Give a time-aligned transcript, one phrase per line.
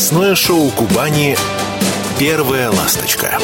[0.00, 1.36] Новостное шоу Кубани
[2.18, 3.38] «Первая ласточка».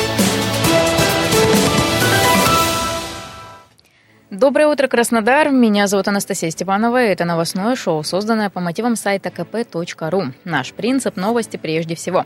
[4.30, 5.50] Доброе утро, Краснодар.
[5.50, 7.04] Меня зовут Анастасия Степанова.
[7.04, 10.32] И это новостное шоу, созданное по мотивам сайта kp.ru.
[10.44, 12.24] Наш принцип– новости прежде всего.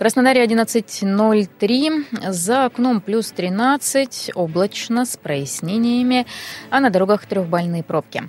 [0.00, 6.26] Краснодаре 11.03, за окном плюс 13, облачно, с прояснениями,
[6.70, 8.22] а на дорогах трехбальные пробки.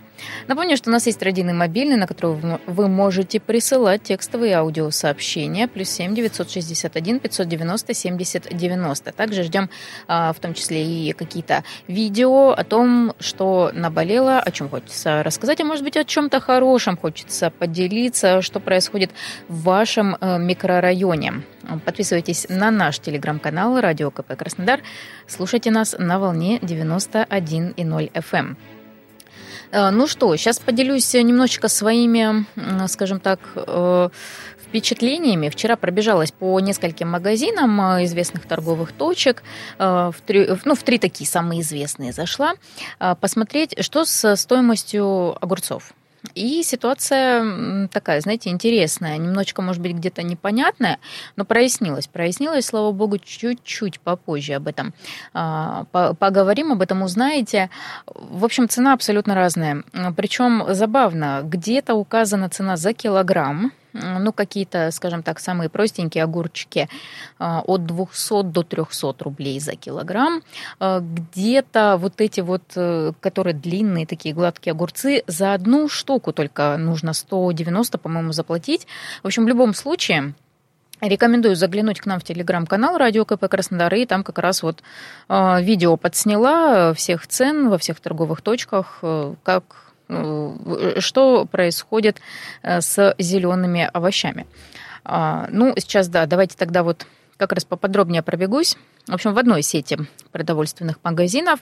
[0.48, 5.90] Напомню, что у нас есть родийный мобильный, на который вы можете присылать текстовые аудиосообщения, плюс
[5.92, 9.12] 7 961 590 70 90.
[9.14, 9.70] Также ждем
[10.10, 15.62] а, в том числе и какие-то видео о том, что наболело, о чем хочется рассказать,
[15.62, 19.12] а может быть о чем-то хорошем хочется поделиться, что происходит
[19.48, 21.44] в вашем э, микрорайоне.
[21.86, 24.82] Подписывайтесь на наш телеграм-канал «Радио КП Краснодар».
[25.28, 28.40] Слушайте нас на волне 91,0 FM.
[28.40, 28.58] Эм.
[29.72, 32.46] Э, ну что, сейчас поделюсь немножечко своими,
[32.88, 34.10] скажем так, э,
[34.62, 35.50] впечатлениями.
[35.50, 39.44] Вчера пробежалась по нескольким магазинам э, известных торговых точек,
[39.78, 42.54] в три, ну, в три такие самые известные зашла,
[43.20, 45.94] посмотреть, что с стоимостью огурцов.
[46.36, 51.00] И ситуация такая, знаете, интересная, немножечко, может быть, где-то непонятная,
[51.36, 52.08] но прояснилась.
[52.08, 54.94] Прояснилась, слава богу, чуть-чуть попозже об этом
[55.34, 57.70] а, поговорим, об этом узнаете.
[58.06, 59.84] В общем, цена абсолютно разная.
[60.16, 66.90] Причем забавно, где-то указана цена за килограмм, ну, какие-то, скажем так, самые простенькие огурчики
[67.40, 70.42] а, от 200 до 300 рублей за килограмм.
[70.80, 76.78] А, где-то вот эти вот, э, которые длинные такие гладкие огурцы, за одну штуку только
[76.78, 78.88] нужно 190, по-моему, заплатить.
[79.24, 80.34] В общем, в любом случае,
[81.02, 84.84] Рекомендую заглянуть к нам в телеграм-канал Радио КП Краснодар, и там как раз вот
[85.28, 89.91] а, видео подсняла всех цен во всех торговых точках, э, как Э,
[91.00, 92.22] что происходит
[92.64, 94.46] э, с зелеными овощами.
[95.04, 97.06] А, ну, сейчас, да, давайте тогда вот
[97.38, 98.78] как раз поподробнее пробегусь.
[99.08, 99.98] В общем, в одной сети
[100.32, 101.60] продовольственных магазинов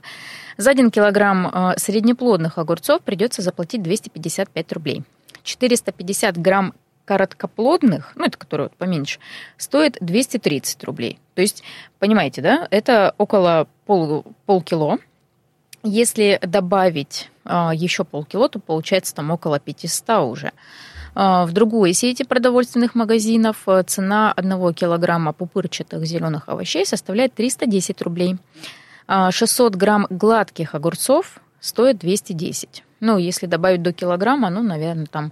[0.58, 5.04] за 1 килограмм э, среднеплодных огурцов придется заплатить 255 рублей.
[5.44, 6.74] 450 грамм
[7.06, 9.20] короткоплодных, ну, это которые вот поменьше,
[9.58, 11.18] стоит 230 рублей.
[11.34, 11.64] То есть,
[11.98, 15.00] понимаете, да, это около пол, полкило.
[15.84, 20.52] Если добавить а, еще полкило, то получается там около 500 уже.
[21.16, 28.02] А, в другой сети продовольственных магазинов а, цена одного килограмма пупырчатых зеленых овощей составляет 310
[28.02, 28.38] рублей.
[29.32, 32.84] 600 грамм гладких огурцов стоит 210.
[33.00, 35.32] Ну, если добавить до килограмма, ну, наверное, там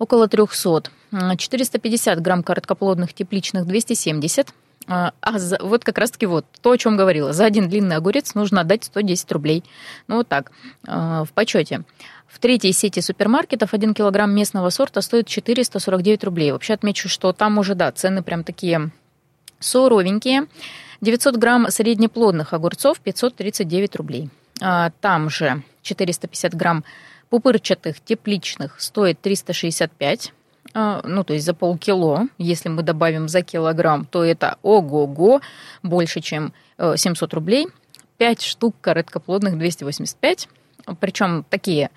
[0.00, 0.90] около 300.
[1.36, 4.48] 450 грамм короткоплодных тепличных 270.
[4.88, 7.32] А, а за, вот как раз-таки вот то, о чем говорила.
[7.32, 9.64] За один длинный огурец нужно отдать 110 рублей.
[10.06, 10.52] Ну вот так,
[10.86, 11.82] а, в почете.
[12.28, 16.52] В третьей сети супермаркетов 1 килограмм местного сорта стоит 449 рублей.
[16.52, 18.90] Вообще отмечу, что там уже, да, цены прям такие
[19.58, 20.46] суровенькие.
[21.00, 24.30] 900 грамм среднеплодных огурцов 539 рублей.
[24.60, 26.84] А, там же 450 грамм
[27.28, 30.32] пупырчатых тепличных стоит 365 а,
[30.76, 35.40] ну, то есть за полкило, если мы добавим за килограмм, то это ого-го,
[35.82, 37.68] больше, чем 700 э, рублей.
[38.18, 40.48] 5 штук короткоплодных 285,
[41.00, 41.90] причем такие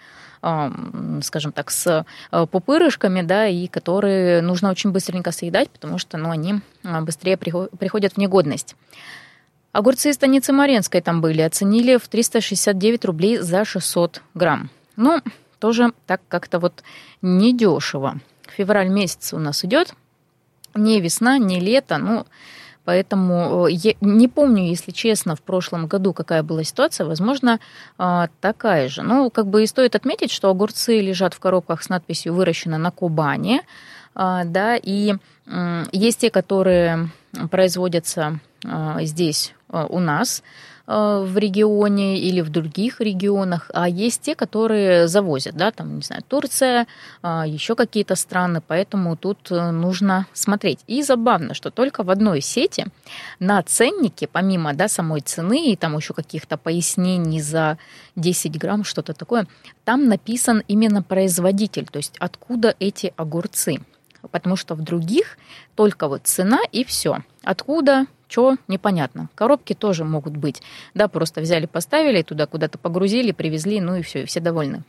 [1.22, 6.30] скажем так, с э, пупырышками, да, и которые нужно очень быстренько съедать, потому что, ну,
[6.30, 8.78] они а, быстрее приходят в негодность.
[9.74, 14.70] Огурцы из станицы Маренской там были, оценили в 369 рублей за 600 грамм.
[14.96, 15.22] Ну,
[15.60, 16.84] тоже так как-то вот
[17.22, 18.22] недешево
[18.52, 19.94] февраль месяц у нас идет,
[20.76, 22.26] не весна, не лето, ну,
[22.86, 27.60] Поэтому э, я не помню, если честно, в прошлом году какая была ситуация, возможно,
[28.00, 29.04] а, такая же.
[29.04, 32.90] Ну, как бы и стоит отметить, что огурцы лежат в коробках с надписью «Выращено на
[32.90, 33.62] Кубани»,
[34.16, 35.14] а, да, и
[35.92, 37.10] есть те, которые
[37.52, 40.46] производятся а, здесь у нас, Э,
[40.90, 46.24] в регионе или в других регионах, а есть те, которые завозят, да, там, не знаю,
[46.28, 46.88] Турция,
[47.22, 50.80] а, еще какие-то страны, поэтому тут э, нужно смотреть.
[50.88, 52.88] И забавно, что только в одной сети
[53.38, 57.78] на ценнике, помимо, да, самой цены и там еще каких-то пояснений за
[58.16, 59.46] 10 грамм, что-то такое,
[59.84, 63.80] там написан именно производитель, то есть откуда эти огурцы.
[64.32, 65.38] Потому что в других
[65.76, 67.20] только вот цена и все.
[67.44, 69.28] Откуда, что, непонятно.
[69.36, 70.62] Коробки тоже могут быть.
[70.94, 74.84] Да, просто взяли, поставили, туда куда-то погрузили, привезли, ну и все, и все довольны.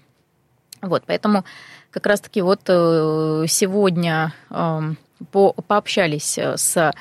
[0.82, 1.44] Вот, поэтому
[1.90, 4.96] как раз-таки вот э, сегодня эм,
[5.32, 6.92] по, пообщались э, с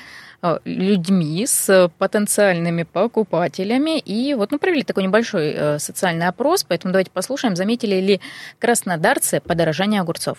[0.42, 3.98] э, людьми, с потенциальными покупателями.
[3.98, 8.20] И вот, ну, провели такой небольшой социальный опрос, поэтому давайте послушаем, заметили ли
[8.58, 10.38] краснодарцы подорожание огурцов.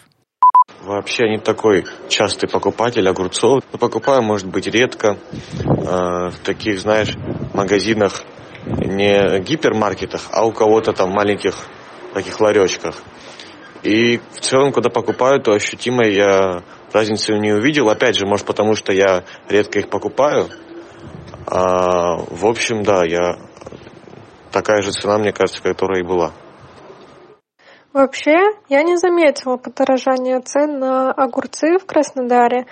[0.82, 3.64] Вообще не такой частый покупатель огурцов.
[3.80, 5.18] Покупаю, может быть, редко.
[5.54, 7.16] Э, в таких, знаешь,
[7.54, 8.24] магазинах,
[8.66, 11.56] не гипермаркетах, а у кого-то там маленьких
[12.16, 12.96] таких ларечках.
[13.84, 17.90] И в целом, когда покупаю, то ощутимо я разницы не увидел.
[17.90, 20.50] Опять же, может потому, что я редко их покупаю.
[21.46, 23.38] А, в общем, да, я
[24.52, 26.32] такая же цена, мне кажется, которая и была.
[27.94, 28.38] Вообще,
[28.70, 32.66] я не заметила подорожания цен на огурцы в Краснодаре.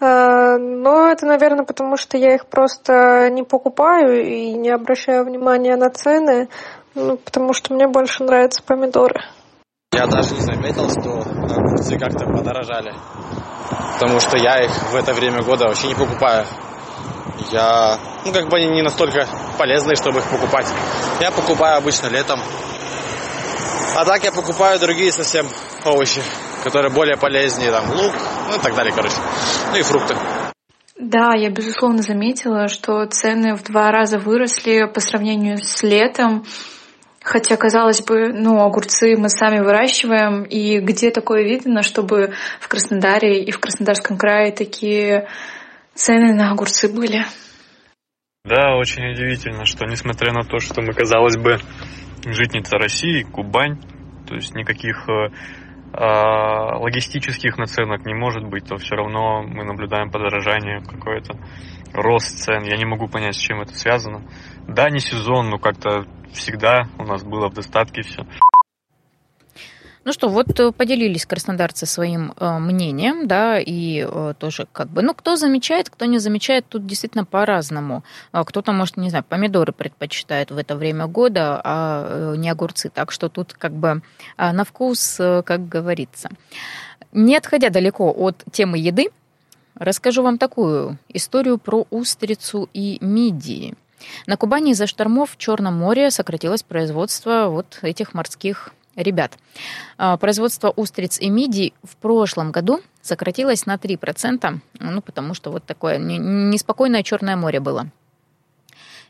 [0.00, 5.76] Э, но это, наверное, потому что я их просто не покупаю и не обращаю внимания
[5.76, 6.48] на цены,
[6.94, 9.20] ну, потому что мне больше нравятся помидоры.
[9.94, 11.20] Я даже не заметил, что
[11.54, 12.94] огурцы как-то подорожали,
[14.00, 16.46] потому что я их в это время года вообще не покупаю.
[17.50, 19.26] Я, ну, как бы они не настолько
[19.58, 20.66] полезные, чтобы их покупать.
[21.20, 22.40] Я покупаю обычно летом,
[23.96, 25.46] а так я покупаю другие совсем
[25.84, 26.22] овощи,
[26.64, 28.14] которые более полезнее, там, лук,
[28.48, 29.16] ну и так далее, короче.
[29.72, 30.14] Ну и фрукты.
[30.98, 36.44] Да, я безусловно заметила, что цены в два раза выросли по сравнению с летом.
[37.24, 43.42] Хотя, казалось бы, ну, огурцы мы сами выращиваем, и где такое видно, чтобы в Краснодаре
[43.42, 45.28] и в Краснодарском крае такие
[45.94, 47.24] цены на огурцы были?
[48.44, 51.58] Да, очень удивительно, что несмотря на то, что мы, казалось бы,
[52.24, 53.78] житница России, Кубань,
[54.26, 55.28] то есть никаких э,
[55.94, 61.36] а, логистических наценок не может быть, то все равно мы наблюдаем подорожание какое-то,
[61.92, 62.62] рост цен.
[62.62, 64.22] Я не могу понять, с чем это связано.
[64.66, 68.24] Да, не сезон, но как-то всегда у нас было в достатке все.
[70.04, 75.00] Ну что, вот э, поделились краснодарцы своим э, мнением, да, и э, тоже как бы,
[75.00, 78.02] ну, кто замечает, кто не замечает, тут действительно по-разному.
[78.32, 82.90] А кто-то, может, не знаю, помидоры предпочитает в это время года, а не огурцы.
[82.90, 84.02] Так что тут как бы
[84.36, 86.30] а, на вкус, как говорится.
[87.12, 89.10] Не отходя далеко от темы еды,
[89.76, 93.76] расскажу вам такую историю про устрицу и мидии.
[94.26, 99.38] На Кубани из-за штормов в Черном море сократилось производство вот этих морских ребят.
[99.98, 105.64] А, производство устриц и мидий в прошлом году сократилось на 3%, ну, потому что вот
[105.64, 107.88] такое неспокойное Черное море было.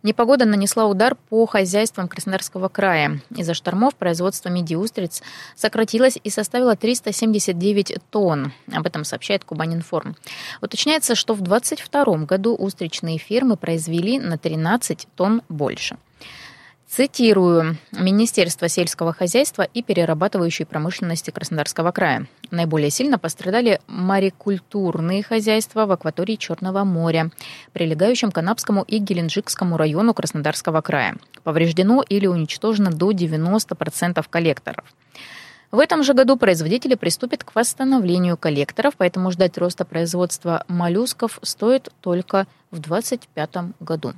[0.02, 3.20] Непогода нанесла удар по хозяйствам Краснодарского края.
[3.36, 5.22] Из-за штормов производство мидий устриц
[5.54, 8.52] сократилось и составило 379 тонн.
[8.72, 10.16] Об этом сообщает Кубанинформ.
[10.60, 15.96] Уточняется, что в 2022 году устричные фирмы произвели на 13 тонн больше.
[16.94, 17.78] Цитирую.
[17.92, 22.26] Министерство сельского хозяйства и перерабатывающей промышленности Краснодарского края.
[22.50, 27.30] Наиболее сильно пострадали морекультурные хозяйства в акватории Черного моря,
[27.72, 31.16] прилегающем к Анапскому и Геленджикскому району Краснодарского края.
[31.44, 34.84] Повреждено или уничтожено до 90% коллекторов.
[35.70, 41.88] В этом же году производители приступят к восстановлению коллекторов, поэтому ждать роста производства моллюсков стоит
[42.02, 44.12] только в 2025 году.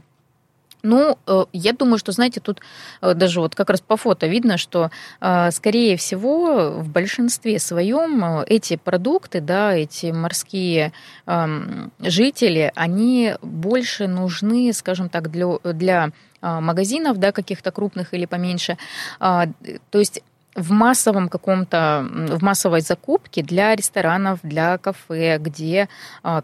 [0.85, 2.61] Ну, э, я думаю, что, знаете, тут
[3.01, 4.91] э, даже вот как раз по фото видно, что,
[5.21, 10.93] э, скорее всего, в большинстве своем эти продукты, да, эти морские
[11.27, 16.11] эм, жители, они больше нужны, скажем так, для, для
[16.43, 18.77] магазинов, да, каких-то крупных или поменьше.
[19.19, 19.47] А,
[19.91, 20.23] то есть
[20.55, 25.89] в массовом каком-то, в массовой закупке для ресторанов, для кафе, где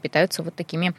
[0.03, 0.95] питаются вот такими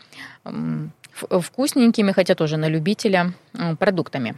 [1.13, 3.33] вкусненькими, хотя тоже на любителя,
[3.79, 4.35] продуктами.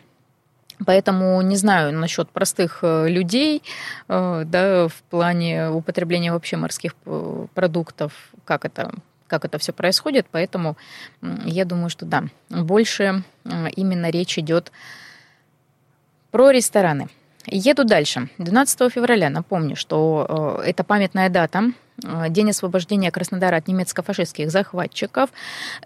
[0.85, 3.63] Поэтому не знаю насчет простых э, людей,
[4.07, 8.13] э, да, в плане употребления вообще морских э, продуктов,
[8.43, 8.91] как это,
[9.27, 10.25] как это все происходит.
[10.31, 10.75] Поэтому
[11.45, 13.23] я думаю, что да, больше
[13.75, 14.71] именно речь идет
[16.31, 17.09] про рестораны.
[17.47, 18.29] Еду дальше.
[18.37, 21.73] 12 февраля, напомню, что это памятная дата
[22.03, 25.29] Э, день освобождения Краснодара от немецко-фашистских захватчиков.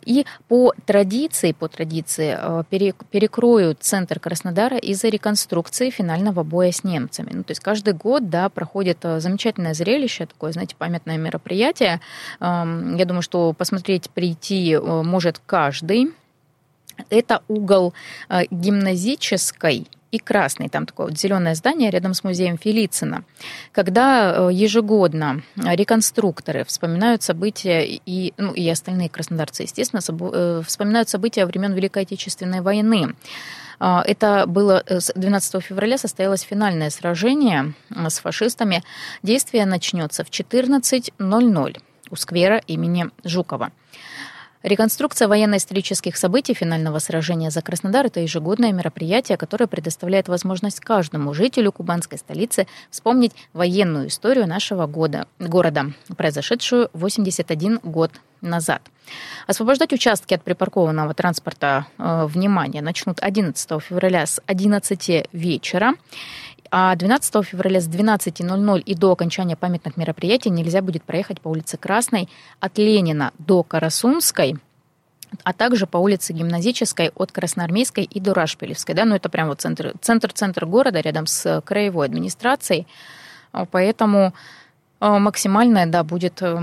[0.06, 7.32] И по традиции, по традиции э, перекроют центр Краснодара из-за реконструкции финального боя с немцами.
[7.34, 12.00] Ну, то есть каждый год да, проходит э, замечательное зрелище, такое, знаете, памятное мероприятие.
[12.40, 16.14] Эм, я думаю, что посмотреть, прийти может каждый.
[17.10, 17.94] Это угол
[18.50, 23.24] гимназической и красный, там такое вот зеленое здание рядом с музеем Фелицина,
[23.72, 31.46] когда э, ежегодно реконструкторы вспоминают события и, ну, и остальные краснодарцы, естественно, э, вспоминают события
[31.46, 33.16] времен Великой Отечественной войны.
[33.80, 38.84] А, это было 12 э, февраля состоялось финальное сражение с фашистами.
[39.24, 43.72] Действие начнется в 14.00 у сквера имени Жукова.
[44.64, 51.72] Реконструкция военно-исторических событий финального сражения за Краснодар– это ежегодное мероприятие, которое предоставляет возможность каждому жителю
[51.72, 58.12] кубанской столицы вспомнить военную историю нашего года, города, произошедшую 81 год
[58.42, 58.82] назад.
[59.46, 65.94] Освобождать участки от припаркованного транспорта, э, внимание, начнут 11 февраля с 11 вечера.
[66.72, 71.78] А 12 февраля с 12.00 и до окончания памятных мероприятий нельзя будет проехать по улице
[71.78, 74.58] Красной от Ленина до Карасунской,
[75.44, 78.96] а также по улице Гимназической от Красноармейской и до Рашпилевской.
[78.96, 79.06] Да?
[79.06, 82.88] Ну, это прямо вот центр, центр, центр города рядом с краевой администрацией.
[83.72, 84.34] Поэтому
[85.00, 86.60] э, максимальное, да, будет э,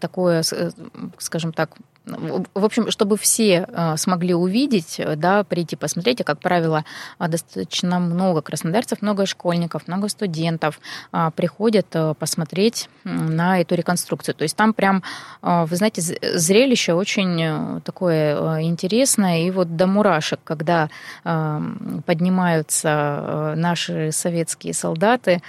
[0.00, 0.70] такое, э,
[1.18, 1.70] скажем так,
[2.06, 6.84] в общем, чтобы все э, смогли увидеть, э, да, прийти посмотреть, а, как правило,
[7.18, 10.78] а, достаточно много краснодарцев, много школьников, много студентов
[11.10, 14.36] а, приходят э, посмотреть на эту реконструкцию.
[14.36, 15.02] То есть там прям,
[15.42, 20.88] вы знаете, зрелище очень такое интересное, и вот до мурашек, когда
[21.24, 25.40] поднимаются наши советские солдаты,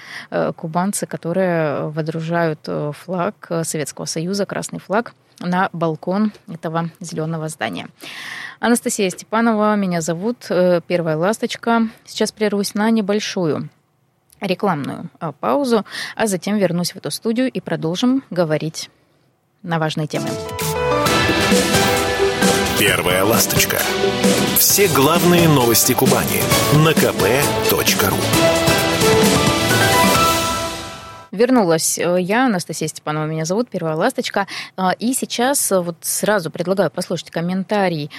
[0.56, 7.88] кубанцы, которые водружают флаг Советского Союза, красный флаг, на балкон этого зеленого здания.
[8.60, 11.90] Анастасия Степанова, меня зовут, э, Первая ласточка.
[12.06, 13.70] Сейчас прервусь на небольшую
[14.42, 18.90] рекламную э, паузу, а затем вернусь в эту студию и продолжим говорить
[19.64, 20.30] на важные темы.
[22.80, 23.80] Первая ласточка.
[24.58, 26.42] Все главные новости Кубани
[26.74, 28.77] на kp.ru.
[31.38, 34.48] Вернулась э, я, Анастасия Степанова меня зовут, Первая Ласточка.
[34.76, 38.10] А, и сейчас э, вот сразу предлагаю послушать комментарий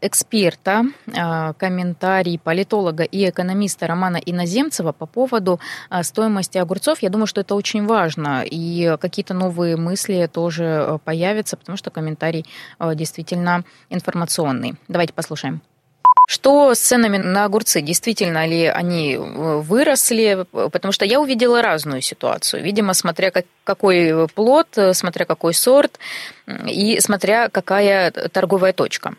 [0.00, 0.82] эксперта,
[1.16, 5.60] а, комментарий политолога и экономиста Романа Иноземцева по поводу
[5.90, 7.02] а, стоимости огурцов.
[7.02, 11.90] Я думаю, что это очень важно, и какие-то новые мысли тоже э, появятся, потому что
[11.90, 12.44] комментарий
[12.94, 14.74] действительно информационный.
[14.88, 15.62] Давайте послушаем.
[16.28, 17.80] Что с ценами на огурцы?
[17.80, 20.44] Действительно ли они э, выросли?
[20.52, 22.62] Потому что я увидела разную ситуацию.
[22.62, 25.98] Видимо, смотря как, какой плод, э, смотря какой сорт
[26.66, 29.14] и смотря какая торговая точка.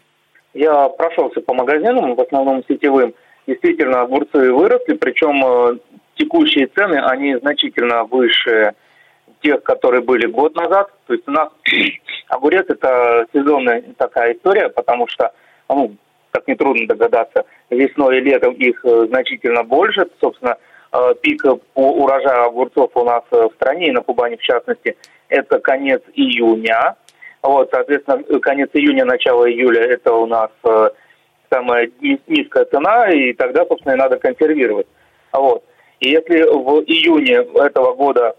[0.53, 3.15] Я прошелся по магазинам, в основном сетевым.
[3.47, 5.79] Действительно, огурцы выросли, причем э,
[6.13, 8.75] текущие цены, они значительно выше
[9.41, 10.91] тех, которые были год назад.
[11.07, 11.49] То есть у нас
[12.27, 15.31] огурец– это сезонная такая история, потому что
[15.67, 15.95] ну,
[16.31, 20.07] как нетрудно догадаться, весной и летом их э, значительно больше.
[20.19, 20.57] Собственно,
[20.91, 21.43] э, пик
[21.73, 26.01] по урожаю огурцов у нас э, в стране и на Кубани в частности, это конец
[26.13, 26.95] июня.
[27.41, 30.51] Вот, соответственно, конец июня, начало июля– это у нас
[31.49, 34.87] самая низкая цена, и тогда, собственно, и надо консервировать.
[35.31, 35.63] Вот.
[36.01, 38.35] И если в июне этого года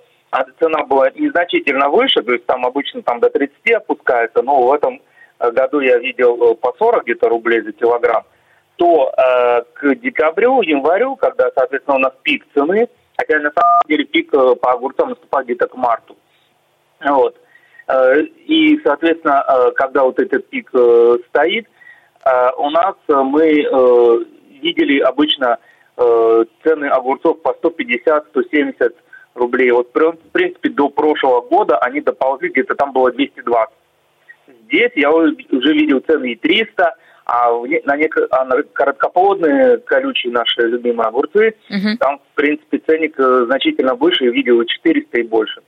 [0.59, 5.01] цена была незначительно выше, то есть там обычно там до 30 опускается, но в этом
[5.49, 8.25] году я видел э, по 40 где-то рублей за килограмм,
[8.77, 14.05] то э, к декабрю, январю, когда, соответственно, у нас пик цены, хотя на самом деле
[14.05, 16.17] пик э, по огурцам наступает где-то к марту.
[17.05, 17.37] Вот.
[17.89, 19.45] Э, и, соответственно,
[19.77, 20.69] когда вот этот пик
[21.29, 21.67] стоит,
[22.59, 24.27] у нас мы
[24.61, 25.59] видели обычно
[25.97, 28.95] цены огурцов по 150-170
[29.35, 29.71] рублей.
[29.71, 33.75] Вот, в принципе, до прошлого года они доползли, где-то там было 220
[34.71, 36.95] здесь я уже видел цены и 300,
[37.27, 38.17] а, в, на, нек...
[38.31, 41.97] а на короткоплодные колючие наши любимые огурцы, угу.
[41.99, 45.61] там, в принципе, ценник э, значительно выше, видел и 400 и больше.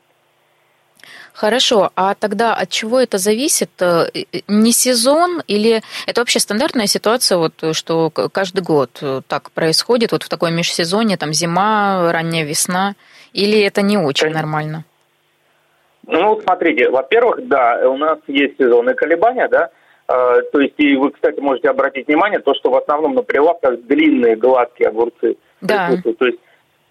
[1.32, 3.70] Хорошо, а тогда от чего это зависит?
[3.80, 4.06] Э,
[4.48, 10.24] не сезон или это вообще стандартная ситуация, вот, что каждый год э, так происходит, вот
[10.24, 12.94] в такой межсезонье, там зима, ранняя весна,
[13.32, 14.84] или это не очень нормально?
[16.06, 19.70] Ну, смотрите, во-первых, да, у нас есть сезонные колебания, да,
[20.08, 23.82] э, то есть, и вы, кстати, можете обратить внимание, то, что в основном на прилавках
[23.82, 25.86] длинные гладкие огурцы да.
[25.86, 26.18] присутствуют.
[26.18, 26.38] То есть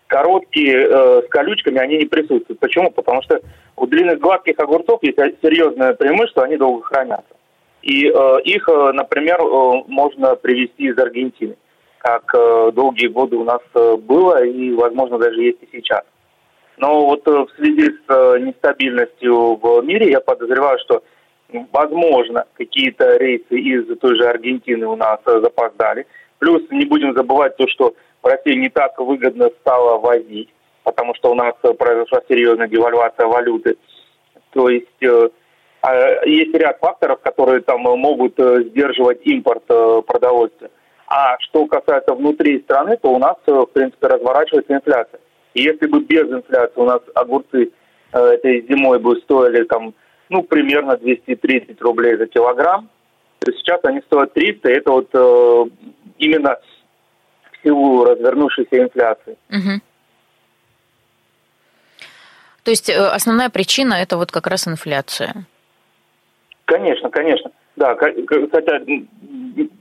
[0.08, 2.60] короткие э, с колючками они не присутствуют.
[2.60, 2.92] Почему?
[2.92, 3.40] Потому что
[3.78, 7.34] у длинных гладких огурцов есть серьезное преимущество, они долго хранятся.
[7.82, 11.56] И э, их, э, например, э, можно привезти из Аргентины,
[11.98, 16.04] как э, долгие годы у нас э, было и, возможно, даже есть и сейчас.
[16.78, 21.04] Но вот э, в связи с э, нестабильностью в мире я подозреваю, что
[21.72, 26.08] возможно какие-то рейсы из той же Аргентины у нас э, запоздали.
[26.40, 30.50] Плюс не будем забывать то, что в России не так выгодно стало возить,
[30.84, 33.78] потому что у нас произошла серьезная девальвация валюты.
[34.52, 34.88] То есть
[35.82, 40.70] а, есть ряд факторов, которые там могут сдерживать импорт продовольствия.
[41.08, 45.20] А что касается внутри страны, то у нас, в принципе, разворачивается инфляция.
[45.54, 47.72] И если бы без инфляции у нас огурцы
[48.14, 49.94] э, этой зимой бы стоили там
[50.32, 52.90] ну, примерно 230 рублей за килограмм.
[53.40, 55.66] То сейчас они стоят 300, и это вот э,
[56.20, 56.56] именно
[57.52, 59.36] в силу развернувшейся инфляции.
[59.50, 59.82] Угу.
[62.64, 65.34] То есть э, основная причина это вот как раз инфляция.
[66.66, 67.52] Конечно, конечно.
[67.76, 68.80] Да, хотя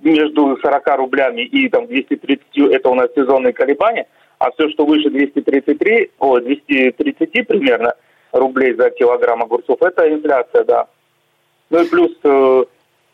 [0.02, 4.06] между 40 рублями и там 230 это у нас сезонные колебания,
[4.40, 7.94] а все, что выше 233, о, 230 примерно
[8.32, 10.86] рублей за килограмм огурцов, это инфляция, да.
[11.68, 12.64] Ну и плюс э,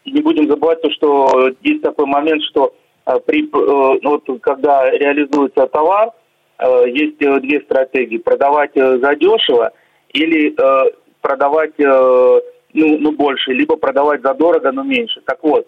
[0.04, 2.73] не будем забывать то, что есть такой момент, что
[3.06, 6.12] э, при, э, ну, вот, когда реализуется товар,
[6.59, 8.18] э, есть э, две стратегии.
[8.18, 9.73] Продавать э, задешево
[10.12, 10.90] или э,
[11.23, 12.40] продавать э,
[12.73, 15.21] ну, ну, больше, либо продавать задорого, но меньше.
[15.25, 15.66] Так вот,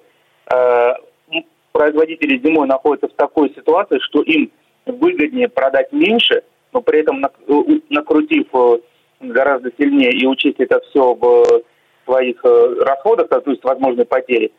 [0.54, 0.92] э,
[1.72, 4.52] производители зимой находятся в такой ситуации, что им
[4.92, 6.42] выгоднее продать меньше,
[6.72, 7.24] но при этом
[7.90, 8.78] накрутив э,
[9.20, 11.62] гораздо сильнее и учесть это все в
[12.04, 14.52] своих э, расходах, то есть возможные потери.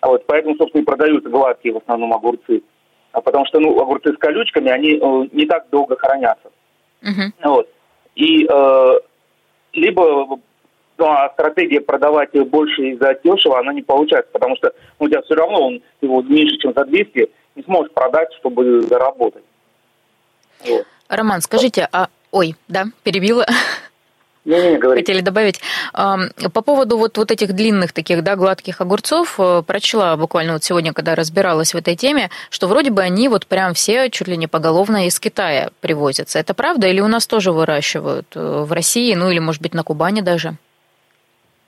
[0.00, 2.62] А вот поэтому, собственно, и продаются гладкие в основном огурцы.
[3.12, 6.50] А потому что ну, огурцы с колючками, они э, не так долго хранятся.
[7.02, 7.32] Uh-huh.
[7.44, 7.68] Вот.
[8.14, 8.92] И э,
[9.72, 10.38] либо
[10.98, 15.22] ну, а стратегия продавать больше из-за дешево, она не получается, потому что ну, у тебя
[15.22, 19.44] все равно он его меньше, чем за 200, не сможешь продать, чтобы заработать.
[21.08, 22.08] Роман, скажите, а...
[22.32, 23.46] Ой, да, перебила.
[24.46, 25.60] Не, не, не, Хотели добавить.
[25.92, 30.92] По поводу вот, вот этих длинных таких, да, гладких огурцов, э, прочла буквально вот сегодня,
[30.92, 34.46] когда разбиралась в этой теме, что вроде бы они вот прям все чуть ли не
[34.46, 36.38] поголовно из Китая привозятся.
[36.38, 39.82] Это правда или у нас тоже выращивают э, в России, ну или, может быть, на
[39.82, 40.54] Кубани даже?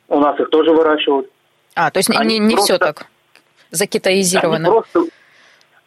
[0.07, 1.29] У нас их тоже выращивают.
[1.75, 2.75] А, то есть они не, не просто...
[2.75, 3.07] все так
[3.73, 4.69] закитаизировано?
[4.69, 5.05] Они просто,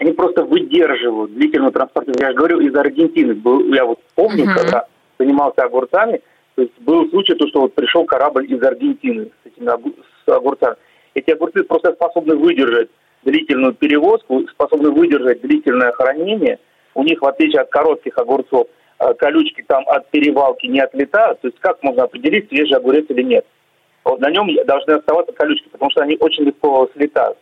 [0.02, 2.24] они просто выдерживают длительную транспортировку.
[2.24, 3.36] Я же говорю, из Аргентины.
[3.36, 4.54] Был, я вот помню, угу.
[4.56, 4.88] когда
[5.20, 6.22] занимался огурцами,
[6.56, 10.76] то есть был случай, то, что вот пришел корабль из Аргентины с этими с огурцами.
[11.14, 12.90] Эти огурцы просто способны выдержать
[13.24, 16.58] длительную перевозку, способны выдержать длительное хранение.
[16.96, 18.68] У них, в отличие от коротких огурцов,
[19.00, 21.42] э, колючки там от перевалки не отлетают.
[21.42, 23.46] То есть как можно определить, свежий огурец или нет?
[24.04, 27.38] Вот на нем должны оставаться колючки, потому что они очень легко слетают.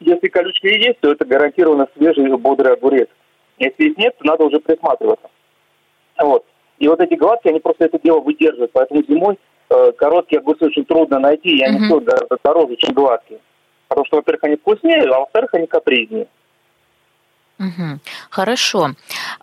[0.00, 3.08] Если колючки есть, то это гарантированно свежий и бодрый огурец.
[3.58, 5.28] Если их нет, то надо уже присматриваться.
[6.18, 6.44] Вот.
[6.78, 8.72] И вот эти гладкие, они просто это дело выдерживают.
[8.72, 12.02] Поэтому зимой э, короткие огурцы очень трудно найти, и они mm-hmm.
[12.02, 13.40] стоят дороже, чем гладкие.
[13.88, 16.26] Потому что, во-первых, они вкуснее, а во-вторых, они капризнее.
[17.58, 17.98] Угу.
[18.30, 18.92] Хорошо.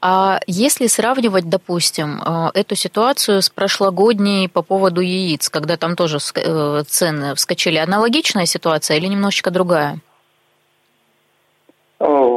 [0.02, 6.18] А если сравнивать, допустим, э, эту ситуацию с прошлогодней по поводу яиц, когда там тоже
[6.34, 10.00] э, цены вскочили, аналогичная ситуация или немножечко другая?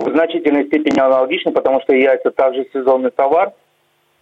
[0.00, 3.52] Э, в значительной степени аналогично, потому что яйца также сезонный товар,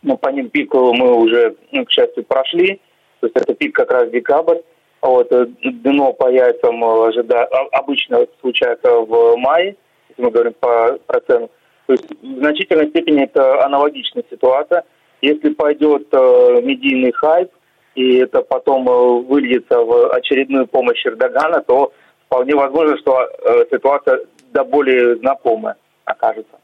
[0.03, 2.81] но по ним пик мы уже, ну, к счастью, прошли.
[3.21, 4.59] То есть это пик как раз декабрь.
[5.01, 5.29] Вот,
[5.63, 7.45] дно по яйцам ожида...
[7.73, 9.77] обычно случается в мае,
[10.09, 11.51] если мы говорим по проценту.
[11.87, 14.85] То есть в значительной степени это аналогичная ситуация.
[15.21, 17.51] Если пойдет э, медийный хайп,
[17.95, 21.93] и это потом э, выльется в очередную помощь Эрдогана, то
[22.27, 24.21] вполне возможно, что э, ситуация
[24.53, 26.57] до более знакомая окажется.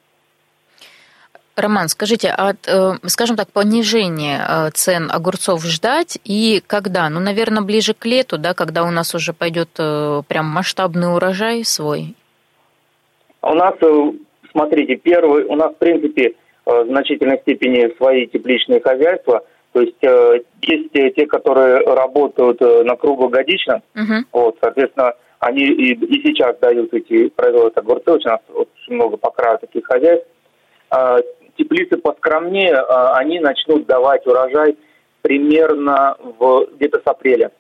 [1.57, 7.09] Роман, скажите, а, э, скажем так, понижение э, цен огурцов ждать и когда?
[7.09, 11.65] Ну, наверное, ближе к лету, да, когда у нас уже пойдет э, прям масштабный урожай
[11.65, 12.15] свой?
[13.41, 13.75] У нас,
[14.51, 19.45] смотрите, первый, у нас, в принципе, в значительной степени свои тепличные хозяйства.
[19.73, 20.03] То есть
[20.63, 23.83] есть те, которые работают на круглогодично.
[23.95, 24.15] Угу.
[24.33, 28.11] Вот, соответственно, они и, и сейчас дают эти, производят огурцы.
[28.13, 30.27] У нас очень много по краю таких хозяйств.
[30.91, 31.19] А,
[31.59, 34.77] теплицы поскромнее, а, они начнут давать урожай
[35.21, 37.51] примерно в, где-то с апреля.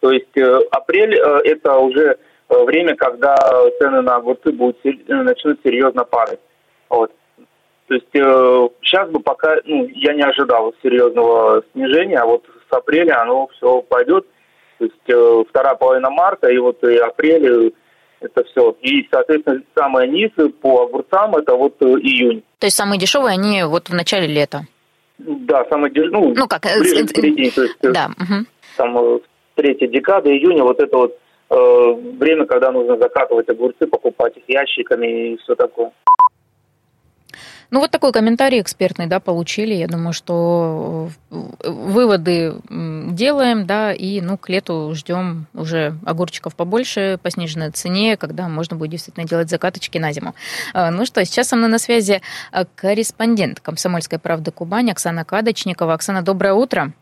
[0.00, 2.18] То есть э, апрель э, это уже
[2.48, 3.34] э, время, когда
[3.80, 4.76] цены на огурцы будут
[5.08, 6.38] начнут серьезно падать.
[6.90, 7.10] Вот.
[7.88, 12.76] То есть э, сейчас бы пока, ну, я не ожидал серьезного снижения, а вот с
[12.76, 14.26] апреля оно все пойдет.
[14.78, 17.72] То есть э, вторая половина марта и вот и апрель
[18.20, 18.76] это все.
[18.80, 22.42] И, соответственно, самые низы по огурцам это вот э, июнь.
[22.58, 24.62] То есть самые дешевые они вот в начале лета?
[25.18, 26.66] Да, самые дешевые, ну, ну как?
[26.66, 28.10] Э, ближе к середине, то есть э, да.
[28.16, 28.46] угу.
[28.76, 29.20] там
[29.54, 31.18] третья декада июня, вот это вот
[31.50, 35.92] э, время, когда нужно закатывать огурцы, покупать их ящиками и все такое.
[37.70, 39.74] Ну, вот такой комментарий экспертный, да, получили.
[39.74, 47.18] Я думаю, что э, выводы делаем, да, и, ну, к лету ждем уже огурчиков побольше
[47.22, 50.34] по сниженной цене, когда можно будет действительно делать закаточки на зиму.
[50.74, 55.94] А, ну что, сейчас со мной на связи э, корреспондент «Комсомольской правды Кубани» Оксана Кадочникова.
[55.94, 56.92] Оксана, доброе утро.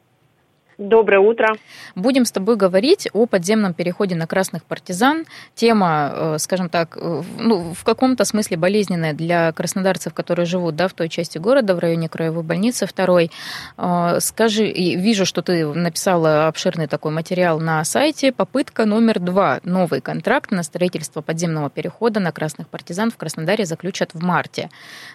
[0.78, 1.56] Доброе утро.
[1.94, 5.24] Будем с тобой говорить о подземном переходе на красных партизан.
[5.54, 10.88] Тема, э, скажем так, э, ну, в каком-то смысле болезненная для краснодарцев, которые живут да,
[10.88, 13.30] в той части города, в районе краевой больницы второй.
[13.76, 18.32] Э, скажи, вижу, что ты написала обширный такой материал на сайте.
[18.32, 19.60] Попытка номер два.
[19.62, 24.70] Новый контракт на строительство подземного перехода на красных партизан в Краснодаре заключат в марте.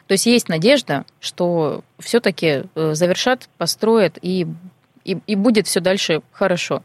[0.08, 4.48] То есть есть надежда, что все-таки завершат, построят и
[5.04, 6.82] и, и будет все дальше хорошо.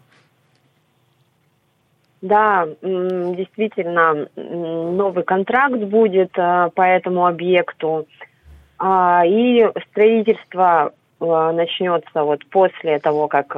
[2.25, 8.07] Да, действительно, новый контракт будет э, по этому объекту.
[8.79, 13.55] А, и строительство э, начнется вот после того, как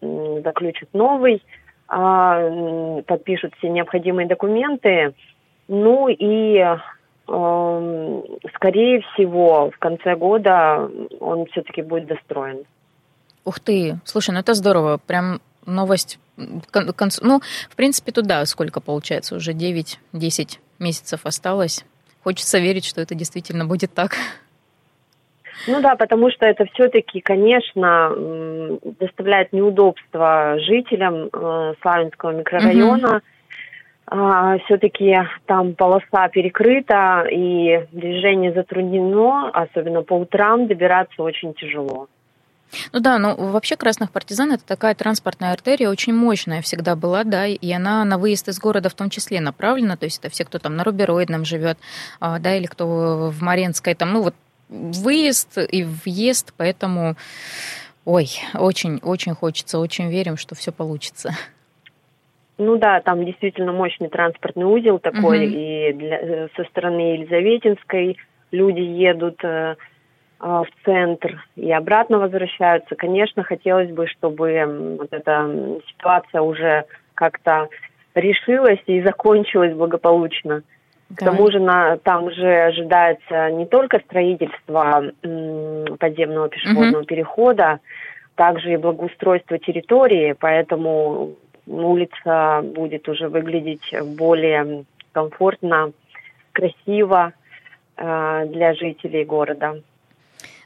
[0.00, 1.42] заключат новый,
[1.88, 5.12] а, подпишут все необходимые документы.
[5.68, 6.64] Ну и,
[7.26, 10.88] скорее всего, в конце года
[11.20, 12.64] он все-таки будет достроен.
[13.46, 16.18] Ух ты, слушай, ну это здорово, прям новость,
[16.72, 21.84] кон, ну, в принципе, туда сколько получается, уже 9-10 месяцев осталось.
[22.24, 24.16] Хочется верить, что это действительно будет так.
[25.68, 28.12] Ну да, потому что это все-таки, конечно,
[28.98, 33.16] доставляет неудобства жителям э, Славянского микрорайона.
[33.16, 33.20] Угу.
[34.08, 42.08] А, все-таки там полоса перекрыта и движение затруднено, особенно по утрам добираться очень тяжело.
[42.92, 47.46] Ну да, ну вообще Красных Партизан это такая транспортная артерия, очень мощная всегда была, да,
[47.46, 50.58] и она на выезд из города в том числе направлена, то есть это все, кто
[50.58, 51.78] там на Рубероидном живет,
[52.20, 54.34] а, да, или кто в Маренской, там, ну вот
[54.68, 57.14] выезд и въезд, поэтому,
[58.04, 61.30] ой, очень-очень хочется, очень верим, что все получится.
[62.58, 65.54] Ну да, там действительно мощный транспортный узел такой, угу.
[65.56, 68.16] и для, э, со стороны Елизаветинской
[68.50, 69.76] люди едут э,
[70.38, 72.94] в центр и обратно возвращаются.
[72.94, 77.68] Конечно, хотелось бы, чтобы вот эта ситуация уже как-то
[78.14, 80.62] решилась и закончилась благополучно.
[81.08, 81.16] Да.
[81.16, 87.06] К тому же на, там же ожидается не только строительство м, подземного пешеходного угу.
[87.06, 87.80] перехода,
[88.34, 95.92] также и благоустройство территории, поэтому улица будет уже выглядеть более комфортно,
[96.52, 97.32] красиво
[97.96, 99.80] э, для жителей города.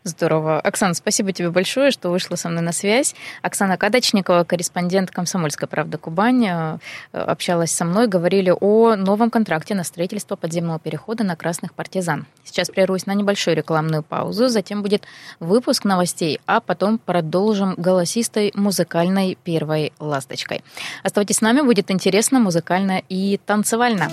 [0.03, 0.61] Здорово.
[0.61, 3.15] Оксана, спасибо тебе большое, что вышла со мной на связь.
[3.43, 6.79] Оксана Кадочникова, корреспондент «Комсомольской правды Кубань», э,
[7.13, 12.25] общалась со мной, говорили о новом контракте на строительство подземного перехода на Красных партизан.
[12.45, 15.05] Сейчас прервусь на небольшую рекламную паузу, затем будет
[15.39, 20.65] выпуск новостей, а потом продолжим голосистой музыкальной первой ласточкой.
[21.03, 24.11] Оставайтесь с нами, будет интересно, музыкально и танцевально.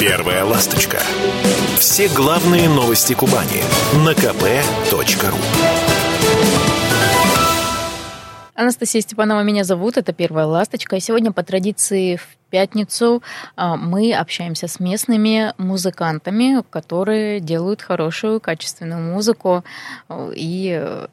[0.00, 0.98] Первая ласточка.
[1.76, 3.64] Все главные новости Кубани
[4.04, 5.34] на kp.ru.
[8.54, 10.94] Анастасия Степанова меня зовут, это «Первая ласточка».
[10.94, 13.22] И сегодня по традиции в пятницу
[13.56, 19.64] а, мы общаемся с местными музыкантами, которые делают хорошую, качественную музыку.
[20.34, 21.06] И э,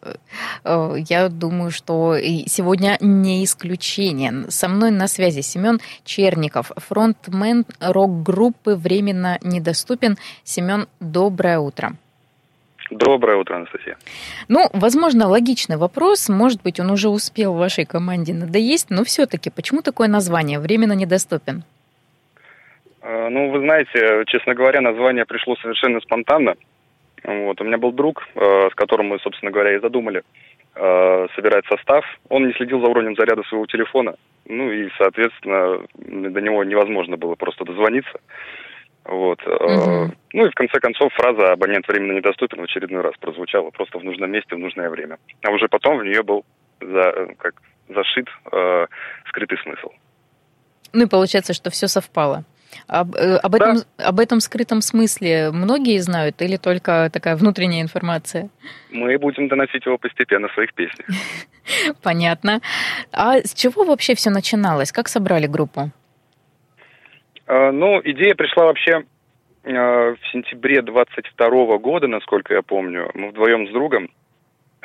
[0.63, 2.17] э, я думаю, что
[2.47, 4.45] сегодня не исключение.
[4.49, 10.17] Со мной на связи Семен Черников, фронтмен рок-группы «Временно недоступен».
[10.43, 11.95] Семен, доброе утро.
[12.91, 13.97] Доброе утро, Анастасия.
[14.47, 16.29] Ну, возможно, логичный вопрос.
[16.29, 20.93] Может быть, он уже успел в вашей команде надоесть, но все-таки почему такое название «Временно
[20.93, 21.63] недоступен»?
[23.01, 26.55] А, ну, вы знаете, честно говоря, название пришло совершенно спонтанно.
[27.23, 30.21] Вот, у меня был друг, а, с которым мы, собственно говоря, и задумали
[30.75, 32.05] а, собирать состав.
[32.29, 34.15] Он не следил за уровнем заряда своего телефона.
[34.47, 38.19] Ну и, соответственно, до него невозможно было просто дозвониться.
[39.05, 39.39] Вот.
[39.45, 40.11] Угу.
[40.33, 44.03] Ну и в конце концов фраза «абонент временно недоступен» в очередной раз прозвучала просто в
[44.03, 45.17] нужном месте в нужное время.
[45.43, 46.43] А уже потом в нее был
[46.81, 48.87] за, как, зашит э,
[49.27, 49.89] скрытый смысл.
[50.93, 52.45] Ну и получается, что все совпало.
[52.87, 54.07] Об, э, об, этом, да.
[54.07, 58.49] об этом скрытом смысле многие знают или только такая внутренняя информация?
[58.91, 61.07] Мы будем доносить его постепенно в своих песнях.
[62.03, 62.61] Понятно.
[63.11, 64.91] А с чего вообще все начиналось?
[64.91, 65.91] Как собрали группу?
[67.47, 69.03] Э, ну, идея пришла вообще
[69.63, 73.09] э, в сентябре 22 года, насколько я помню.
[73.13, 74.09] Мы вдвоем с другом,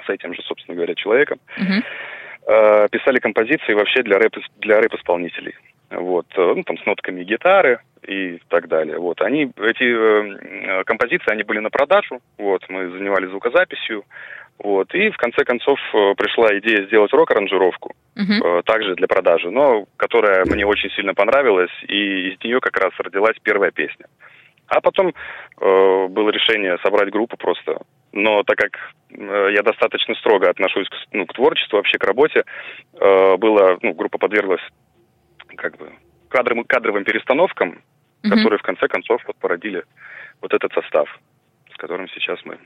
[0.06, 2.88] с этим же, собственно говоря, человеком, uh-huh.
[2.88, 5.54] писали композиции вообще для рэп для рэп-исполнителей.
[5.90, 8.98] Вот, ну, там с нотками гитары и так далее.
[8.98, 14.04] Вот, они, эти композиции, они были на продажу, вот, мы занимались звукозаписью,
[14.62, 14.94] вот.
[14.94, 18.62] И в конце концов э, пришла идея сделать рок-аранжировку, uh-huh.
[18.62, 23.36] также для продажи, но которая мне очень сильно понравилась, и из нее как раз родилась
[23.42, 24.06] первая песня.
[24.68, 27.78] А потом э, было решение собрать группу просто
[28.12, 28.78] но так как
[29.10, 32.44] э, я достаточно строго отношусь к, ну, к творчеству, вообще к работе,
[32.94, 34.62] э, была, ну, группа подверглась
[35.56, 35.92] как бы
[36.28, 37.82] кадровым, кадровым перестановкам,
[38.22, 38.30] mm-hmm.
[38.30, 39.84] которые в конце концов вот породили
[40.40, 41.08] вот этот состав,
[41.72, 42.58] с которым сейчас мы.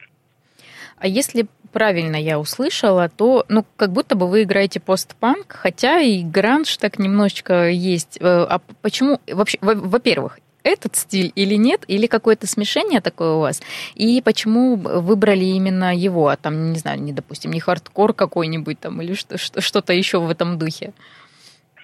[0.99, 6.23] А если правильно я услышала, то, ну, как будто бы вы играете постпанк, хотя и
[6.23, 8.17] гранж так немножечко есть.
[8.21, 13.61] Э, а почему вообще, во-первых, этот стиль или нет, или какое-то смешение такое у вас,
[13.95, 19.03] и почему выбрали именно его, а там, не знаю, не, допустим, не хардкор какой-нибудь там,
[19.03, 20.93] или что-то еще в этом духе?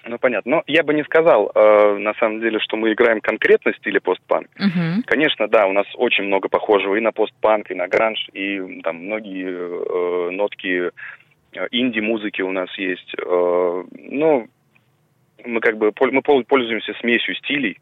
[0.03, 0.57] Ну, понятно.
[0.57, 3.99] Но я бы не сказал, э, на самом деле, что мы играем конкретно в стиле
[3.99, 4.47] постпанк.
[4.57, 5.03] Uh-huh.
[5.05, 8.97] Конечно, да, у нас очень много похожего и на постпанк, и на гранж, и там
[9.05, 10.89] многие э, нотки
[11.53, 13.13] э, инди-музыки у нас есть.
[13.15, 14.47] Э, ну,
[15.45, 17.77] мы как бы мы пользуемся смесью стилей,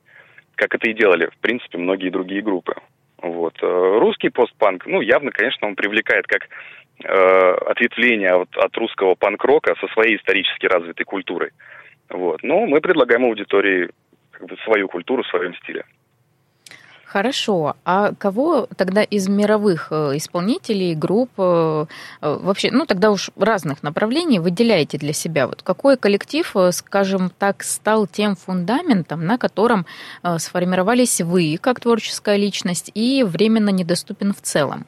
[0.56, 2.76] как это и делали, в принципе, многие другие группы.
[3.22, 3.58] Вот.
[3.62, 6.50] Э, русский постпанк, ну, явно, конечно, он привлекает как
[7.04, 11.52] э, ответвление от, от русского панк-рока со своей исторически развитой культурой.
[12.10, 12.44] Вот.
[12.44, 13.90] Но мы предлагаем аудитории
[14.32, 15.84] как бы, свою культуру в своем стиле.
[17.10, 17.76] Хорошо.
[17.86, 21.86] А кого тогда из мировых э, исполнителей, групп, э,
[22.22, 25.48] э, вообще, ну тогда уж разных направлений выделяете для себя?
[25.48, 29.88] Вот какой коллектив, скажем так, стал тем фундаментом, на котором
[30.38, 34.86] сформировались вы как творческая личность и временно недоступен в целом?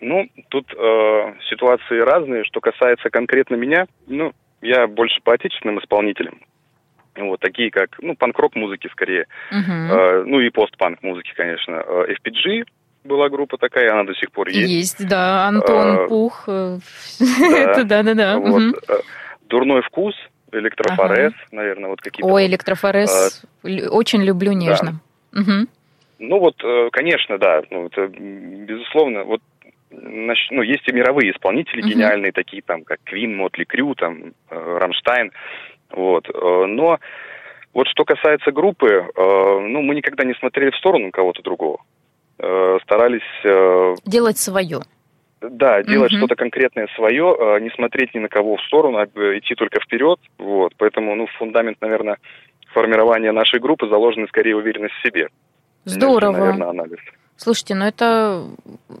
[0.00, 2.44] Ну, тут э, ситуации разные.
[2.44, 4.32] Что касается конкретно меня, ну,
[4.66, 6.40] я больше по отечественным исполнителям.
[7.16, 9.26] Вот, такие как, ну, панк-рок музыки скорее.
[9.50, 10.20] Uh-huh.
[10.20, 11.82] Э, ну и постпанк музыки, конечно.
[11.86, 12.64] Э, FPG
[13.04, 14.70] была группа такая, она до сих пор есть.
[14.70, 16.44] Есть, да, Антон э, Пух.
[16.46, 16.78] Э,
[17.18, 18.38] Это да-да-да.
[18.38, 18.62] Вот.
[18.62, 18.80] Угу.
[19.48, 20.14] Дурной вкус,
[20.52, 21.48] электрофорез, ага.
[21.52, 22.30] наверное, вот какие-то.
[22.30, 25.00] Ой, электрофорез, а, очень люблю нежно.
[25.32, 25.40] Да.
[25.40, 25.68] Угу.
[26.18, 26.56] Ну вот,
[26.92, 29.40] конечно, да, ну, это безусловно, вот
[29.90, 31.88] ну, есть и мировые исполнители uh-huh.
[31.88, 35.32] гениальные, такие там, как Квин, Мотли Крю, там, Рамштайн,
[35.90, 36.98] вот, э, но
[37.72, 41.78] вот что касается группы, э, ну, мы никогда не смотрели в сторону кого-то другого.
[42.38, 43.22] Э, старались...
[44.04, 44.80] Делать свое.
[45.40, 46.18] Да, делать угу.
[46.18, 50.18] что-то конкретное свое, не смотреть ни на кого в сторону, а идти только вперед.
[50.38, 52.16] Вот, поэтому, ну, фундамент, наверное,
[52.72, 55.28] формирования нашей группы заложен скорее уверенность в себе.
[55.84, 56.32] Здорово.
[56.32, 56.98] Наверное, анализ.
[57.36, 58.46] Слушайте, ну это,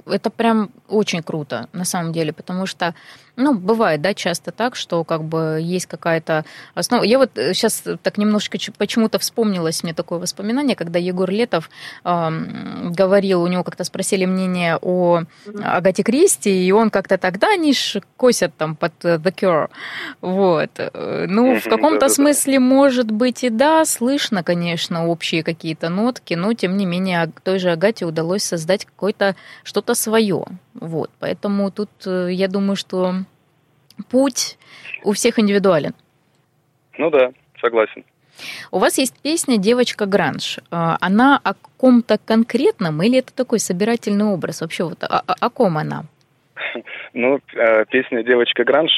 [0.06, 2.94] это прям очень круто, на самом деле, потому что,
[3.36, 6.44] ну, бывает, да, часто так, что как бы есть какая-то
[6.74, 7.04] основа.
[7.04, 11.70] Я вот сейчас так немножко почему-то вспомнилось мне такое воспоминание, когда Егор Летов
[12.04, 12.30] э,
[12.90, 15.22] говорил, у него как-то спросили мнение о
[15.62, 19.68] Агате Кристи, и он как-то тогда они ж косят там под The Cure.
[20.20, 20.70] Вот.
[21.28, 26.76] Ну, в каком-то смысле, может быть, и да, слышно, конечно, общие какие-то нотки, но, тем
[26.76, 30.44] не менее, той же Агате удалось создать какое-то что-то свое.
[30.74, 31.10] Вот.
[31.18, 33.14] Поэтому тут э, я думаю, что
[34.10, 34.58] путь
[35.04, 35.94] у всех индивидуален.
[36.98, 38.04] Ну да, согласен.
[38.70, 40.58] У вас есть песня «Девочка Гранж».
[40.70, 44.60] Э, она о ком-то конкретном или это такой собирательный образ?
[44.60, 46.04] Вообще вот о, о ком она?
[47.14, 48.92] Ну, э, песня «Девочка Гранж»,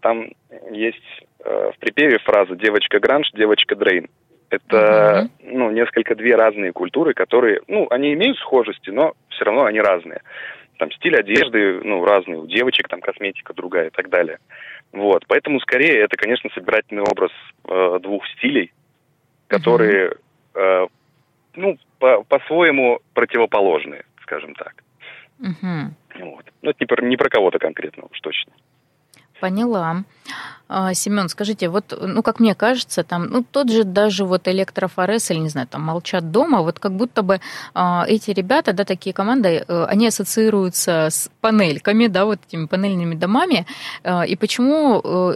[0.00, 0.28] там
[0.70, 1.02] есть
[1.44, 4.06] в припеве фраза «Девочка Гранж, девочка Дрейн».
[4.50, 5.58] Это, угу.
[5.58, 10.22] ну, несколько две разные культуры, которые, ну, они имеют схожести, но все равно они разные.
[10.78, 12.38] Там стиль одежды, ну, разный.
[12.38, 14.38] У девочек там косметика другая и так далее.
[14.92, 15.24] Вот.
[15.26, 17.32] Поэтому скорее это, конечно, собирательный образ
[17.64, 18.72] э, двух стилей,
[19.48, 20.14] которые,
[20.54, 20.86] э,
[21.56, 24.84] ну, по- по-своему противоположные, скажем так.
[25.40, 26.26] Угу.
[26.26, 26.44] Вот.
[26.62, 28.52] Ну, это не про, не про кого-то конкретно уж точно.
[29.40, 30.04] Поняла.
[30.70, 35.30] А, Семен, скажите, вот, ну, как мне кажется, там, ну, тот же даже вот электрофорез
[35.30, 37.40] или, не знаю, там, молчат дома, вот как будто бы
[37.74, 43.14] э, эти ребята, да, такие команды, э, они ассоциируются с панельками, да, вот этими панельными
[43.14, 43.66] домами,
[44.04, 45.34] э, и почему э,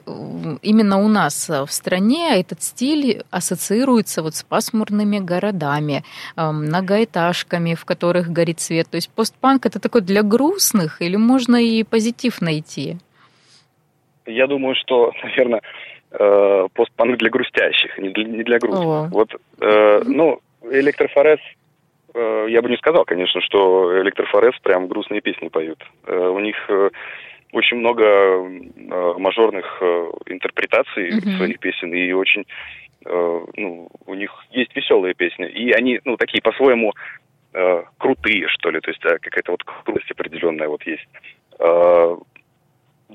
[0.60, 6.04] именно у нас в стране этот стиль ассоциируется вот с пасмурными городами,
[6.36, 11.56] э, многоэтажками, в которых горит свет, то есть постпанк это такой для грустных или можно
[11.56, 12.98] и позитив найти?
[14.26, 15.62] Я думаю, что, наверное,
[16.10, 18.86] э, постпанк для грустящих, не для, не для грустных.
[18.86, 19.08] О.
[19.10, 21.40] Вот, э, ну, электрофорез,
[22.14, 25.82] э, я бы не сказал, конечно, что электрофорез прям грустные песни поют.
[26.06, 26.90] Э, у них э,
[27.52, 31.36] очень много э, мажорных э, интерпретаций mm-hmm.
[31.36, 32.44] своих песен и очень,
[33.04, 35.46] э, ну, у них есть веселые песни.
[35.48, 36.94] И они, ну, такие по-своему
[37.52, 41.06] э, крутые, что ли, то есть э, какая-то вот крутость определенная вот есть.
[41.58, 42.16] Э,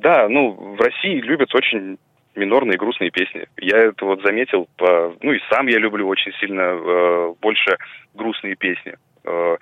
[0.02, 1.98] да, ну, в России любят очень
[2.36, 3.48] минорные грустные песни.
[3.58, 7.78] Я это вот заметил, по, ну и сам я люблю очень сильно э, больше
[8.14, 8.96] грустные песни.
[9.26, 9.58] Э,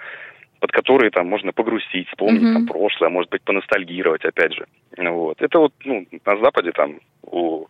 [0.60, 2.54] под которые там можно погрустить, вспомнить Мгм.
[2.54, 4.66] там прошлое, может быть, поностальгировать, опять же.
[4.98, 5.42] Вот.
[5.42, 7.68] Это вот, ну, на Западе там у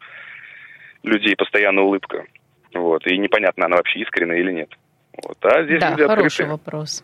[1.04, 2.26] людей постоянно улыбка.
[2.74, 3.06] Вот.
[3.08, 4.70] И непонятно, она вообще искренняя или нет.
[5.24, 5.38] Вот.
[5.44, 6.50] А здесь да, люди хороший открытые.
[6.50, 7.04] вопрос.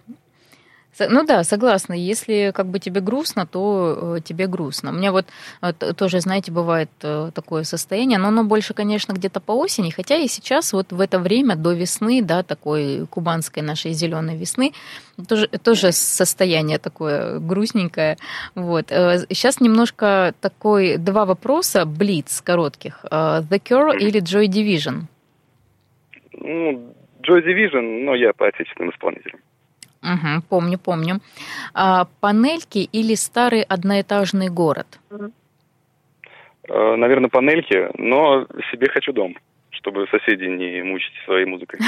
[1.00, 1.94] Ну да, согласна.
[1.94, 4.92] Если как бы тебе грустно, то э, тебе грустно.
[4.92, 5.26] У меня вот
[5.62, 10.18] э, тоже, знаете, бывает э, такое состояние, но оно больше, конечно, где-то по осени, хотя
[10.18, 14.74] и сейчас вот в это время до весны, да, такой кубанской нашей зеленой весны,
[15.30, 18.18] тоже, тоже состояние такое грустненькое.
[18.56, 18.88] Вот.
[18.90, 23.06] Сейчас немножко такой два вопроса, блиц коротких.
[23.12, 25.04] The Cure или Joy Division?
[26.34, 29.40] Ну, Joy Division, но я по отечественным исполнителям.
[30.02, 31.20] Мгм, помню, помню.
[31.74, 34.88] А, панельки или старый одноэтажный город?
[36.68, 39.36] Э, Наверное, панельки, но себе хочу дом,
[39.72, 41.80] чтобы соседей не мучить своей музыкой.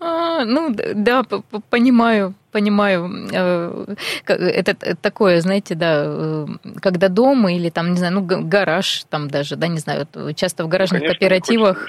[0.00, 1.22] А, ну, да,
[1.70, 3.10] понимаю, понимаю.
[3.32, 3.86] Э,
[4.26, 6.46] Это такое, знаете, да, э,
[6.80, 10.64] когда дом или там, не знаю, ну, га- гараж там даже, да, не знаю, часто
[10.64, 11.88] в гаражных не кооперативах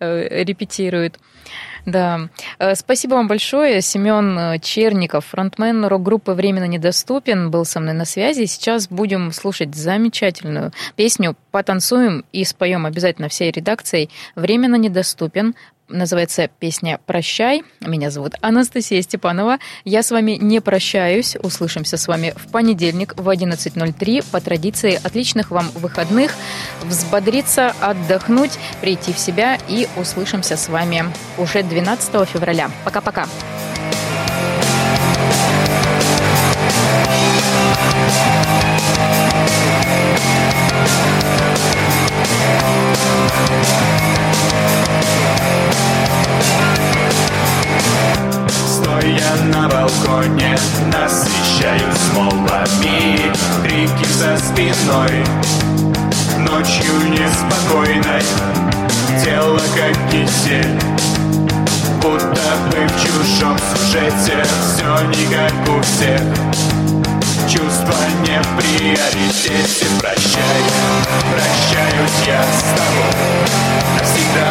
[0.00, 1.18] э, репетируют.
[1.86, 2.28] Да.
[2.58, 3.82] Э, Спасибо вам большое.
[3.82, 8.46] Семен э, Черников, фронтмен рок-группы «Временно недоступен», был со мной на связи.
[8.46, 15.54] Сейчас будем слушать замечательную песню «Потанцуем» и споем обязательно всей редакцией «Временно недоступен».
[15.88, 17.62] Называется песня «Прощай».
[17.80, 19.58] Меня зовут Анастасия Степанова.
[19.84, 21.36] Я с вами не прощаюсь.
[21.36, 24.24] Услышимся с вами в понедельник в 11.03.
[24.32, 26.32] По традиции отличных вам выходных.
[26.82, 31.04] Взбодриться, отдохнуть, прийти в себя и услышимся с вами
[31.36, 32.70] уже 12 февраля.
[32.84, 33.26] Пока-пока.
[48.66, 50.56] Стоя на балконе,
[50.92, 53.32] насыщаю смолами.
[53.62, 55.24] Крики за спиной,
[56.38, 58.22] ночью неспокойной.
[59.22, 60.78] Тело как кисель,
[62.02, 64.44] будто бы в чужом сюжете.
[64.74, 66.20] Все не как у всех,
[68.34, 69.86] не в приоритете.
[70.00, 70.62] Прощай,
[71.30, 73.14] прощаюсь я с тобой.
[73.96, 74.48] Навсегда.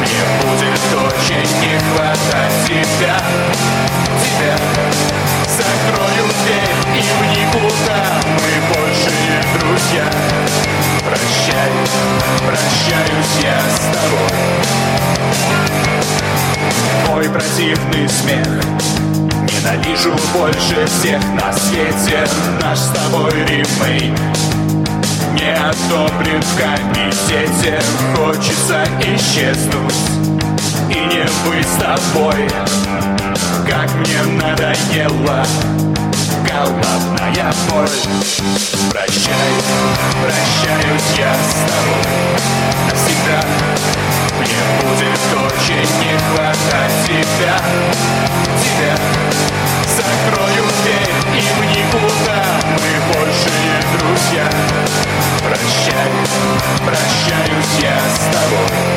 [0.00, 3.16] Мне будет очень не хватать тебя,
[4.22, 4.56] тебя
[5.56, 8.00] Закрою дверь и в никуда.
[8.36, 10.06] Мы больше не друзья.
[11.04, 11.72] Прощай,
[12.46, 14.36] прощаюсь я с тобой.
[17.08, 19.05] Мой противный смех
[19.66, 22.28] Ненавижу больше всех на свете.
[22.60, 24.16] Наш с тобой ремейк
[25.32, 27.80] не одобрен в комитете.
[28.14, 29.94] Хочется исчезнуть
[30.88, 32.48] и не быть с тобой.
[33.68, 35.44] Как мне надоело
[36.48, 37.88] головная боль.
[38.90, 39.52] Прощай,
[40.22, 42.40] прощаюсь я с тобой.
[42.88, 43.42] Навсегда.
[44.38, 47.58] Мне будет очень не хватать тебя,
[48.62, 49.55] тебя
[49.96, 54.46] Закрою дверь и в никуда Мы больше не друзья.
[55.42, 56.10] Прощай,
[56.84, 58.96] прощаюсь я с тобой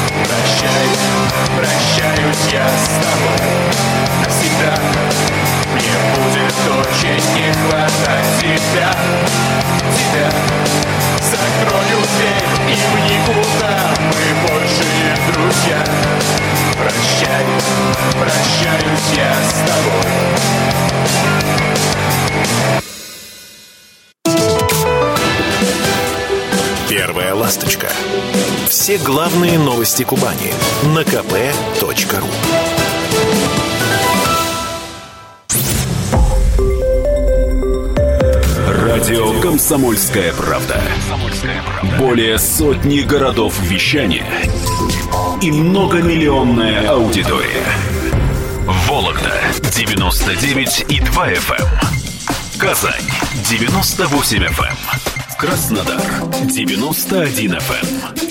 [28.91, 30.53] Все главные новости Кубани
[30.93, 32.27] на kp.ru.
[38.67, 40.81] Радио «Комсомольская правда».
[41.97, 44.27] Более сотни городов вещания
[45.41, 47.63] и многомиллионная аудитория.
[48.89, 49.39] Вологда
[49.73, 51.67] 99 и 2 FM.
[52.59, 53.09] Казань
[53.49, 54.75] 98 FM.
[55.37, 56.01] Краснодар
[56.43, 58.30] 91 FM.